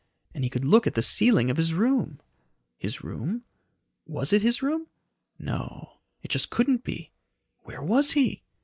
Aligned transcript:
And 0.33 0.43
he 0.43 0.49
could 0.49 0.65
look 0.65 0.87
at 0.87 0.95
the 0.95 1.03
ceiling 1.03 1.51
of 1.51 1.57
his 1.57 1.75
room! 1.75 2.19
His 2.79 3.03
room? 3.03 3.43
Was 4.07 4.33
it 4.33 4.41
his 4.41 4.63
room! 4.63 4.87
No 5.37 5.99
It 6.23 6.29
just 6.31 6.49
couldn't 6.49 6.83
be. 6.83 7.11
Where 7.65 7.83
was 7.83 8.13
he? 8.13 8.41